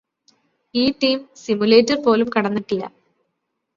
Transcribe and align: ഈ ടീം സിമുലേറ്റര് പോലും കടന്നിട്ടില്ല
ഈ 0.75 0.85
ടീം 1.01 1.19
സിമുലേറ്റര് 1.35 1.99
പോലും 2.03 2.29
കടന്നിട്ടില്ല 2.35 2.83